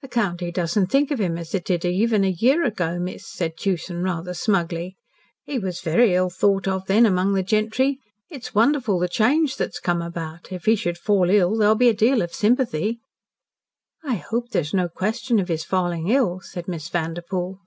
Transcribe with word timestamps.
"The 0.00 0.06
county 0.06 0.52
doesn't 0.52 0.92
think 0.92 1.10
of 1.10 1.20
him 1.20 1.36
as 1.36 1.56
it 1.56 1.64
did 1.64 1.84
even 1.84 2.22
a 2.22 2.28
year 2.30 2.62
ago, 2.64 3.00
miss," 3.00 3.26
said 3.28 3.56
Tewson 3.56 4.00
rather 4.00 4.32
smugly. 4.32 4.94
"He 5.42 5.58
was 5.58 5.80
very 5.80 6.14
ill 6.14 6.30
thought 6.30 6.68
of 6.68 6.86
then 6.86 7.04
among 7.04 7.32
the 7.34 7.42
gentry. 7.42 7.98
It's 8.30 8.54
wonderful 8.54 9.00
the 9.00 9.08
change 9.08 9.56
that's 9.56 9.80
come 9.80 10.00
about. 10.00 10.52
If 10.52 10.66
he 10.66 10.76
should 10.76 10.98
fall 10.98 11.30
ill 11.30 11.56
there'll 11.56 11.74
be 11.74 11.88
a 11.88 11.94
deal 11.94 12.22
of 12.22 12.32
sympathy." 12.32 13.00
"I 14.04 14.14
hope 14.14 14.50
there 14.50 14.62
is 14.62 14.72
no 14.72 14.88
question 14.88 15.40
of 15.40 15.48
his 15.48 15.64
falling 15.64 16.06
ill," 16.10 16.38
said 16.38 16.68
Miss 16.68 16.88
Vanderpoel. 16.88 17.58